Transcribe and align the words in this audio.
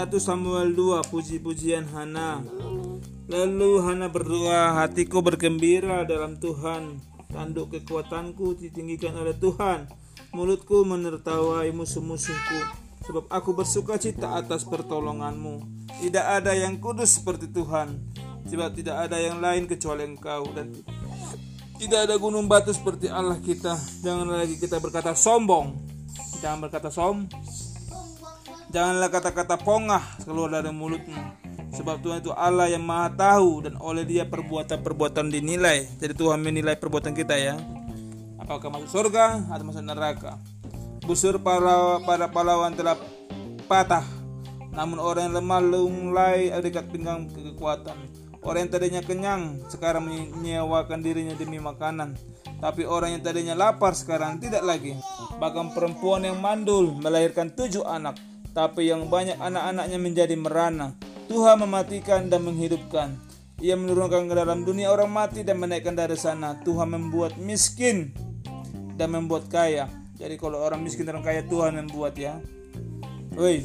1 0.00 0.16
Samuel 0.16 0.72
2 0.72 1.12
Puji-pujian 1.12 1.84
Hana. 1.92 2.40
Lalu 3.28 3.84
Hana 3.84 4.08
berdoa 4.08 4.80
Hatiku 4.80 5.20
bergembira 5.20 6.08
dalam 6.08 6.40
Tuhan. 6.40 7.04
Tanduk 7.28 7.76
kekuatanku 7.76 8.56
ditinggikan 8.56 9.12
oleh 9.20 9.36
Tuhan. 9.36 9.92
Mulutku 10.32 10.88
menertawai 10.88 11.68
musuh-musuhku 11.76 12.60
Sebab 13.04 13.28
aku 13.28 13.52
bersuka 13.52 14.00
cita 14.00 14.40
atas 14.40 14.64
pertolonganmu. 14.64 15.84
Tidak 16.00 16.24
ada 16.24 16.56
yang 16.56 16.80
kudus 16.80 17.20
seperti 17.20 17.52
Tuhan. 17.52 18.00
Sebab 18.48 18.72
tidak 18.72 19.04
ada 19.04 19.20
yang 19.20 19.36
lain 19.36 19.68
kecuali 19.68 20.08
engkau. 20.08 20.48
Dan 20.56 20.80
tidak 21.76 22.08
ada 22.08 22.16
gunung 22.16 22.48
batu 22.48 22.72
seperti 22.72 23.12
Allah 23.12 23.36
kita. 23.36 23.76
Jangan 24.00 24.32
lagi 24.32 24.56
kita 24.56 24.80
berkata 24.80 25.12
sombong. 25.12 25.76
Jangan 26.40 26.58
berkata 26.64 26.88
som 26.88 27.28
Janganlah 28.70 29.10
kata-kata 29.10 29.58
pongah 29.58 30.22
keluar 30.22 30.54
dari 30.54 30.70
mulutmu. 30.70 31.18
Sebab 31.74 32.02
Tuhan 32.06 32.22
itu 32.22 32.30
Allah 32.30 32.70
yang 32.70 32.86
maha 32.86 33.10
tahu 33.10 33.66
dan 33.66 33.74
oleh 33.82 34.06
dia 34.06 34.22
perbuatan-perbuatan 34.22 35.26
dinilai. 35.26 35.90
Jadi 35.98 36.14
Tuhan 36.14 36.38
menilai 36.38 36.78
perbuatan 36.78 37.10
kita 37.10 37.34
ya. 37.34 37.58
Apakah 38.38 38.70
masuk 38.70 38.90
surga 38.90 39.42
atau 39.50 39.64
masuk 39.66 39.82
neraka. 39.82 40.38
Busur 41.02 41.42
para, 41.42 41.98
para 42.06 42.30
pahlawan 42.30 42.70
telah 42.70 42.94
patah. 43.66 44.06
Namun 44.70 45.02
orang 45.02 45.30
yang 45.30 45.42
lemah 45.42 45.60
lunglai 45.66 46.54
dekat 46.62 46.94
pinggang 46.94 47.26
kekuatan. 47.26 47.98
Orang 48.38 48.66
yang 48.66 48.70
tadinya 48.70 49.02
kenyang 49.02 49.66
sekarang 49.66 50.06
menyewakan 50.06 51.02
dirinya 51.02 51.34
demi 51.34 51.58
makanan. 51.58 52.14
Tapi 52.62 52.86
orang 52.86 53.18
yang 53.18 53.22
tadinya 53.26 53.58
lapar 53.58 53.98
sekarang 53.98 54.38
tidak 54.38 54.62
lagi. 54.62 54.94
Bahkan 55.42 55.74
perempuan 55.74 56.22
yang 56.22 56.38
mandul 56.38 56.94
melahirkan 57.02 57.50
tujuh 57.50 57.82
anak 57.82 58.29
tapi 58.50 58.90
yang 58.90 59.06
banyak 59.06 59.38
anak-anaknya 59.38 59.98
menjadi 59.98 60.34
merana. 60.36 60.94
Tuhan 61.30 61.62
mematikan 61.62 62.26
dan 62.26 62.42
menghidupkan. 62.42 63.14
Ia 63.60 63.76
menurunkan 63.76 64.26
ke 64.26 64.34
dalam 64.34 64.64
dunia 64.64 64.90
orang 64.90 65.12
mati 65.12 65.44
dan 65.44 65.60
menaikkan 65.60 65.94
dari 65.94 66.16
sana. 66.16 66.58
Tuhan 66.64 66.90
membuat 66.90 67.36
miskin 67.38 68.10
dan 68.96 69.14
membuat 69.14 69.46
kaya. 69.52 69.86
Jadi 70.16 70.34
kalau 70.40 70.60
orang 70.60 70.82
miskin 70.82 71.06
dan 71.06 71.20
orang 71.20 71.28
kaya 71.28 71.42
Tuhan 71.46 71.78
membuat 71.78 72.18
ya. 72.18 72.40
Woi. 73.36 73.62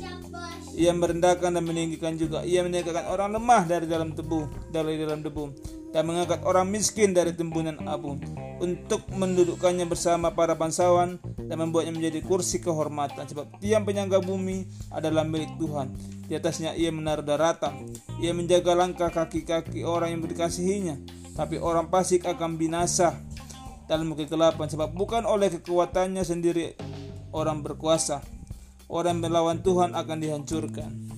Ia 0.76 0.92
merendahkan 0.92 1.56
dan 1.56 1.64
meninggikan 1.64 2.20
juga. 2.20 2.44
Ia 2.44 2.62
meninggikan 2.62 3.08
orang 3.08 3.34
lemah 3.34 3.64
dari 3.64 3.88
dalam 3.88 4.12
tebu, 4.12 4.46
dari 4.70 5.00
dalam 5.00 5.24
debu 5.24 5.76
dan 5.96 6.04
mengangkat 6.12 6.44
orang 6.44 6.68
miskin 6.68 7.16
dari 7.16 7.32
timbunan 7.32 7.80
abu 7.88 8.20
untuk 8.60 9.04
mendudukkannya 9.12 9.84
bersama 9.88 10.32
para 10.32 10.56
bangsawan 10.56 11.20
dan 11.22 11.58
membuatnya 11.60 11.92
menjadi 11.92 12.24
kursi 12.24 12.64
kehormatan. 12.64 13.28
Sebab 13.28 13.60
tiang 13.60 13.84
penyangga 13.84 14.24
bumi 14.24 14.66
adalah 14.92 15.28
milik 15.28 15.60
Tuhan. 15.60 15.92
Di 16.26 16.34
atasnya 16.40 16.74
ia 16.74 16.90
menaruh 16.90 17.22
daratan 17.22 17.94
ia 18.18 18.32
menjaga 18.34 18.74
langkah 18.74 19.12
kaki-kaki 19.12 19.84
orang 19.84 20.16
yang 20.16 20.22
dikasihinya. 20.24 20.96
Tapi 21.36 21.60
orang 21.60 21.92
fasik 21.92 22.24
akan 22.24 22.56
binasa 22.56 23.20
dalam 23.92 24.16
kegelapan. 24.16 24.72
Sebab 24.72 24.96
bukan 24.96 25.28
oleh 25.28 25.52
kekuatannya 25.52 26.24
sendiri 26.24 26.80
orang 27.36 27.60
berkuasa. 27.60 28.24
Orang 28.86 29.18
melawan 29.18 29.66
Tuhan 29.66 29.98
akan 29.98 30.18
dihancurkan 30.22 31.15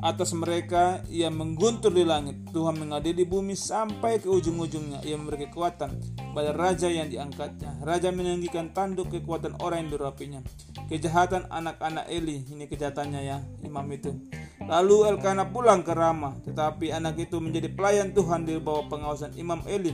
atas 0.00 0.32
mereka 0.32 1.04
ia 1.12 1.28
mengguntur 1.28 1.92
di 1.92 2.04
langit. 2.04 2.40
Tuhan 2.50 2.80
mengadili 2.80 3.28
bumi 3.28 3.52
sampai 3.52 4.20
ke 4.20 4.28
ujung-ujungnya. 4.28 5.04
Ia 5.04 5.16
memberi 5.20 5.48
kekuatan 5.48 5.90
pada 6.32 6.50
raja 6.56 6.88
yang 6.88 7.12
diangkatnya. 7.12 7.84
Raja 7.84 8.08
meninggikan 8.08 8.72
tanduk 8.72 9.12
kekuatan 9.12 9.60
orang 9.60 9.86
yang 9.86 9.90
dirapinya. 9.96 10.40
Kejahatan 10.88 11.46
anak-anak 11.52 12.08
Eli 12.08 12.42
ini 12.48 12.64
kejahatannya 12.64 13.20
ya 13.20 13.38
imam 13.62 13.86
itu. 13.92 14.16
Lalu 14.64 15.16
Elkana 15.16 15.48
pulang 15.52 15.84
ke 15.84 15.92
Rama. 15.92 16.36
Tetapi 16.44 16.92
anak 16.96 17.20
itu 17.20 17.36
menjadi 17.40 17.68
pelayan 17.68 18.16
Tuhan 18.16 18.48
di 18.48 18.56
bawah 18.56 18.88
pengawasan 18.88 19.36
imam 19.36 19.60
Eli. 19.68 19.92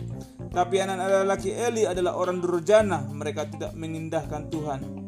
Tapi 0.55 0.81
anak-anak 0.81 1.27
laki 1.27 1.51
Eli 1.51 1.83
adalah 1.85 2.15
orang 2.15 2.39
durjana. 2.39 3.03
Mereka 3.11 3.51
tidak 3.51 3.73
mengindahkan 3.75 4.49
Tuhan 4.51 5.06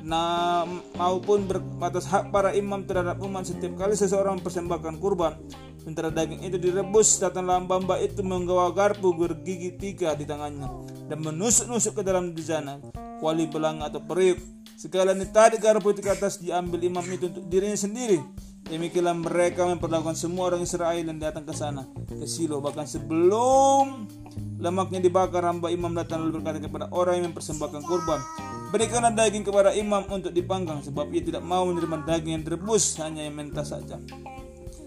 nah 0.00 0.64
maupun 0.96 1.44
hak 1.80 2.32
para 2.32 2.56
imam 2.56 2.84
terhadap 2.88 3.20
umat 3.20 3.44
setiap 3.48 3.76
kali 3.76 3.94
seseorang 3.94 4.40
mempersembahkan 4.40 4.96
kurban 4.96 5.36
sementara 5.80 6.08
daging 6.08 6.44
itu 6.44 6.56
direbus 6.56 7.20
datanglah 7.20 7.60
hamba 7.60 8.00
itu 8.00 8.24
menggawa 8.24 8.72
garpu 8.72 9.12
bergigi 9.12 9.76
tiga 9.76 10.16
di 10.16 10.24
tangannya 10.24 10.68
dan 11.10 11.18
menusuk-nusuk 11.20 12.00
ke 12.00 12.02
dalam 12.06 12.32
di 12.32 12.44
sana 12.44 12.80
kuali 13.20 13.44
belang 13.46 13.84
atau 13.84 14.00
periuk. 14.00 14.40
Segala 14.80 15.12
tadi 15.12 15.60
garpu 15.60 15.92
itu 15.92 16.00
ke 16.00 16.08
atas 16.08 16.40
diambil 16.40 16.80
imam 16.80 17.04
itu 17.04 17.28
untuk 17.28 17.44
dirinya 17.52 17.76
sendiri. 17.76 18.16
Demikianlah 18.64 19.12
mereka 19.12 19.68
memperlakukan 19.68 20.16
semua 20.16 20.48
orang 20.48 20.64
Israel 20.64 21.04
yang 21.04 21.20
datang 21.20 21.44
ke 21.44 21.52
sana 21.52 21.84
ke 22.08 22.24
Silo. 22.24 22.64
Bahkan 22.64 22.88
sebelum 22.88 24.08
lemaknya 24.56 25.04
dibakar 25.04 25.44
hamba 25.44 25.68
imam 25.68 25.92
datang 25.92 26.24
lalu 26.24 26.40
berkata 26.40 26.64
kepada 26.64 26.86
orang 26.96 27.20
yang 27.20 27.26
mempersembahkan 27.32 27.82
kurban 27.84 28.20
Berikanlah 28.70 29.10
daging 29.10 29.42
kepada 29.42 29.74
imam 29.74 30.06
untuk 30.06 30.30
dipanggang 30.30 30.78
sebab 30.78 31.10
ia 31.10 31.22
tidak 31.26 31.42
mau 31.42 31.66
menerima 31.66 32.06
daging 32.06 32.32
yang 32.38 32.44
direbus 32.46 33.02
hanya 33.02 33.26
yang 33.26 33.34
mentah 33.34 33.66
saja. 33.66 33.98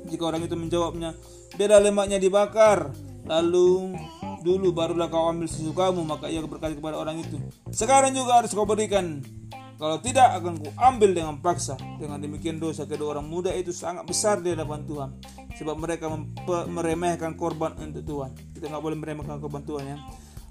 Jika 0.07 0.23
orang 0.23 0.47
itu 0.47 0.55
menjawabnya, 0.55 1.11
beda 1.59 1.83
lemaknya 1.83 2.15
dibakar, 2.15 2.95
lalu 3.27 3.91
dulu 4.39 4.71
barulah 4.71 5.11
kau 5.11 5.27
ambil 5.31 5.51
sesukamu 5.51 5.99
maka 6.03 6.31
ia 6.31 6.39
berkata 6.43 6.75
kepada 6.75 6.95
orang 6.95 7.23
itu, 7.23 7.35
sekarang 7.75 8.15
juga 8.15 8.39
harus 8.39 8.55
kau 8.55 8.63
berikan. 8.63 9.19
Kalau 9.73 9.99
tidak 9.99 10.39
akan 10.39 10.63
ku 10.63 10.71
ambil 10.79 11.11
dengan 11.11 11.43
paksa. 11.43 11.75
Dengan 11.99 12.15
demikian 12.23 12.55
dosa 12.55 12.87
kedua 12.87 13.19
orang 13.19 13.27
muda 13.27 13.51
itu 13.51 13.75
sangat 13.75 14.07
besar 14.07 14.39
di 14.39 14.55
hadapan 14.55 14.87
Tuhan. 14.87 15.09
Sebab 15.59 15.75
mereka 15.75 16.07
meremehkan 16.71 17.35
korban 17.35 17.75
untuk 17.75 18.05
Tuhan. 18.07 18.31
Kita 18.55 18.71
nggak 18.71 18.79
boleh 18.79 18.95
meremehkan 18.95 19.43
korban 19.43 19.59
Tuhan 19.67 19.83
ya. 19.91 19.97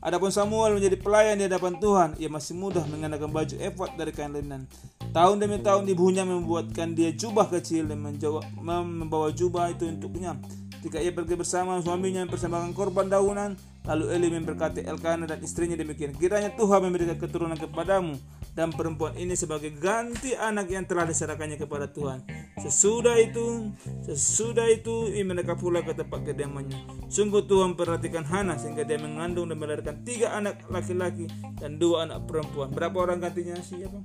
Adapun 0.02 0.34
Samuel 0.34 0.74
menjadi 0.74 0.98
pelayan 0.98 1.38
di 1.38 1.46
hadapan 1.46 1.78
Tuhan, 1.78 2.18
ia 2.18 2.26
masih 2.26 2.58
mudah 2.58 2.82
mengenakan 2.90 3.30
baju 3.30 3.54
efod 3.62 3.86
dari 3.94 4.10
kain 4.10 4.34
linen. 4.34 4.66
Tahun 5.14 5.38
demi 5.38 5.62
tahun 5.62 5.86
ibunya 5.86 6.26
membuatkan 6.26 6.98
dia 6.98 7.14
jubah 7.14 7.46
kecil 7.46 7.86
dan 7.86 8.02
membawa 8.02 9.30
jubah 9.30 9.70
itu 9.70 9.86
untuknya. 9.86 10.34
Ketika 10.82 10.98
ia 10.98 11.14
pergi 11.14 11.38
bersama 11.38 11.78
suaminya 11.78 12.26
mempersembahkan 12.26 12.74
korban 12.74 13.06
daunan, 13.06 13.54
lalu 13.86 14.10
Eli 14.10 14.34
memberkati 14.34 14.82
Elkanah 14.82 15.30
dan 15.30 15.38
istrinya 15.38 15.78
demikian. 15.78 16.10
Kiranya 16.18 16.50
Tuhan 16.58 16.82
memberikan 16.82 17.14
keturunan 17.14 17.54
kepadamu 17.54 18.18
dan 18.52 18.68
perempuan 18.68 19.16
ini 19.16 19.32
sebagai 19.32 19.72
ganti 19.72 20.36
anak 20.36 20.68
yang 20.68 20.84
telah 20.84 21.08
diserahkannya 21.08 21.56
kepada 21.56 21.88
Tuhan. 21.88 22.20
Sesudah 22.60 23.16
itu, 23.16 23.72
sesudah 24.04 24.68
itu 24.68 25.08
ia 25.08 25.24
mendekat 25.24 25.56
pula 25.56 25.80
ke 25.80 25.96
tempat 25.96 26.20
kediamannya. 26.20 27.08
Sungguh 27.08 27.48
Tuhan 27.48 27.72
perhatikan 27.72 28.28
Hana 28.28 28.60
sehingga 28.60 28.84
dia 28.84 29.00
mengandung 29.00 29.48
dan 29.48 29.56
melahirkan 29.56 30.04
tiga 30.04 30.36
anak 30.36 30.68
laki-laki 30.68 31.32
dan 31.56 31.80
dua 31.80 32.04
anak 32.04 32.28
perempuan. 32.28 32.68
Berapa 32.68 32.96
orang 33.08 33.24
gantinya 33.24 33.56
siapa? 33.64 34.04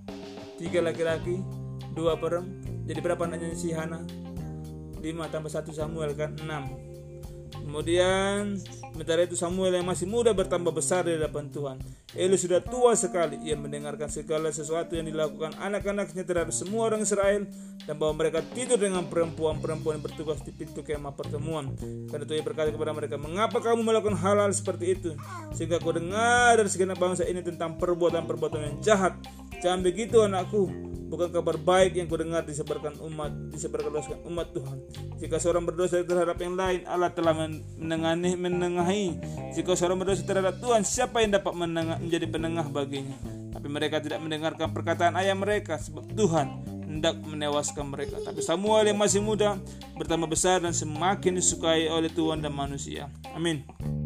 Tiga 0.56 0.79
laki-laki, 0.79 1.44
dua 1.91 2.16
perempuan. 2.16 2.64
Jadi 2.88 3.00
berapa 3.03 3.28
anaknya 3.28 3.52
si 3.52 3.75
Hana? 3.75 4.00
Lima 5.03 5.28
tambah 5.28 5.52
satu 5.52 5.75
Samuel 5.75 6.16
kan 6.16 6.40
enam. 6.40 6.86
Kemudian 7.67 8.55
sementara 8.95 9.28
itu 9.28 9.35
Samuel 9.35 9.75
yang 9.75 9.83
masih 9.83 10.07
muda 10.07 10.31
bertambah 10.31 10.72
besar 10.72 11.03
di 11.03 11.19
hadapan 11.19 11.51
Tuhan. 11.51 11.78
Eli 12.16 12.39
sudah 12.39 12.63
tua 12.63 12.95
sekali. 12.95 13.44
Ia 13.44 13.59
mendengarkan 13.59 14.07
segala 14.07 14.47
sesuatu 14.55 14.95
yang 14.95 15.03
dilakukan 15.11 15.51
anak-anaknya 15.59 16.23
terhadap 16.23 16.55
semua 16.55 16.88
orang 16.88 17.03
Israel 17.03 17.44
dan 17.83 17.95
bahwa 18.00 18.23
mereka 18.23 18.39
tidur 18.55 18.79
dengan 18.79 19.03
perempuan-perempuan 19.11 20.00
yang 20.00 20.05
bertugas 20.07 20.39
di 20.47 20.55
pintu 20.55 20.79
kemah 20.79 21.11
pertemuan. 21.11 21.75
Karena 22.07 22.23
itu 22.23 22.33
ia 22.39 22.44
berkata 22.47 22.72
kepada 22.72 22.95
mereka, 22.95 23.19
"Mengapa 23.19 23.59
kamu 23.59 23.84
melakukan 23.84 24.16
hal-hal 24.16 24.47
seperti 24.55 24.95
itu? 24.95 25.11
Sehingga 25.51 25.84
kau 25.84 25.91
dengar 25.91 26.55
dari 26.55 26.72
segenap 26.72 26.95
bangsa 26.95 27.28
ini 27.28 27.44
tentang 27.44 27.75
perbuatan-perbuatan 27.75 28.61
yang 28.63 28.75
jahat. 28.79 29.19
Jangan 29.59 29.84
begitu 29.84 30.23
anakku, 30.23 30.86
bukan 31.07 31.31
kabar 31.31 31.55
baik 31.55 31.95
yang 31.95 32.07
kudengar 32.11 32.43
disebarkan 32.43 32.99
umat 33.07 33.31
disebarkan 33.55 34.03
umat 34.27 34.47
Tuhan. 34.51 34.77
Jika 35.17 35.39
seorang 35.39 35.63
berdosa 35.63 36.03
terhadap 36.03 36.37
yang 36.37 36.53
lain 36.53 36.83
Allah 36.83 37.09
telah 37.09 37.33
menengahi 37.33 38.35
menengahi. 38.35 39.05
Jika 39.55 39.73
seorang 39.73 39.97
berdosa 40.03 40.27
terhadap 40.27 40.59
Tuhan 40.59 40.83
siapa 40.83 41.23
yang 41.23 41.39
dapat 41.39 41.53
menengah, 41.55 41.97
menjadi 41.97 42.27
penengah 42.27 42.67
baginya? 42.69 43.17
Tapi 43.55 43.67
mereka 43.71 43.97
tidak 44.03 44.21
mendengarkan 44.21 44.69
perkataan 44.69 45.17
ayah 45.17 45.33
mereka 45.33 45.81
sebab 45.81 46.05
Tuhan 46.13 46.61
hendak 46.85 47.17
menewaskan 47.23 47.89
mereka. 47.89 48.21
Tapi 48.21 48.43
Samuel 48.43 48.93
yang 48.93 48.99
masih 48.99 49.23
muda 49.23 49.57
bertambah 49.97 50.29
besar 50.29 50.61
dan 50.61 50.75
semakin 50.75 51.39
disukai 51.39 51.89
oleh 51.89 52.11
Tuhan 52.11 52.43
dan 52.43 52.53
manusia. 52.53 53.09
Amin 53.33 53.97